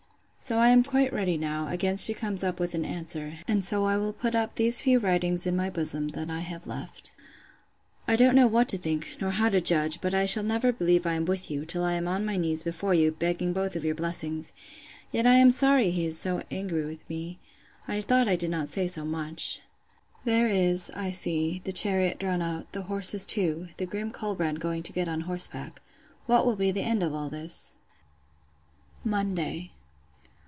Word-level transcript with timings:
So, 0.43 0.57
I 0.57 0.69
am 0.69 0.81
quite 0.83 1.13
ready 1.13 1.37
now, 1.37 1.67
against 1.67 2.07
she 2.07 2.15
comes 2.15 2.43
up 2.43 2.59
with 2.59 2.73
an 2.73 2.83
answer; 2.83 3.37
and 3.47 3.63
so 3.63 3.85
I 3.85 3.95
will 3.97 4.11
put 4.11 4.33
up 4.35 4.55
these 4.55 4.81
few 4.81 4.97
writings 4.97 5.45
in 5.45 5.55
my 5.55 5.69
bosom, 5.69 6.09
that 6.09 6.31
I 6.31 6.39
have 6.39 6.65
left. 6.65 7.11
I 8.07 8.15
don't 8.15 8.33
know 8.35 8.47
what 8.47 8.67
to 8.69 8.77
think—nor 8.79 9.29
how 9.29 9.49
to 9.49 9.61
judge; 9.61 10.01
but 10.01 10.15
I 10.15 10.25
shall 10.25 10.41
never 10.43 10.71
believe 10.73 11.05
I 11.05 11.13
am 11.13 11.25
with 11.25 11.51
you, 11.51 11.63
till 11.63 11.83
I 11.83 11.93
am 11.93 12.07
on 12.07 12.25
my 12.25 12.37
knees 12.37 12.63
before 12.63 12.95
you, 12.95 13.11
begging 13.11 13.53
both 13.53 13.75
your 13.75 13.93
blessings. 13.93 14.51
Yet 15.11 15.27
I 15.27 15.35
am 15.35 15.51
sorry 15.51 15.91
he 15.91 16.07
is 16.07 16.17
so 16.19 16.41
angry 16.49 16.85
with 16.85 17.07
me! 17.07 17.37
I 17.87 18.01
thought 18.01 18.27
I 18.27 18.35
did 18.35 18.49
not 18.49 18.69
say 18.69 18.87
so 18.87 19.05
much! 19.05 19.61
There 20.25 20.47
is, 20.47 20.89
I 20.95 21.11
see, 21.11 21.61
the 21.63 21.71
chariot 21.71 22.17
drawn 22.17 22.41
out, 22.41 22.71
the 22.71 22.81
horses 22.81 23.27
too, 23.27 23.67
the 23.77 23.85
grim 23.85 24.09
Colbrand 24.09 24.59
going 24.59 24.81
to 24.83 24.91
get 24.91 25.07
on 25.07 25.21
horseback. 25.21 25.83
What 26.25 26.47
will 26.47 26.57
be 26.57 26.71
the 26.71 26.81
end 26.81 27.03
of 27.03 27.13
all 27.13 27.29
this? 27.29 27.75
Monday. 29.03 29.71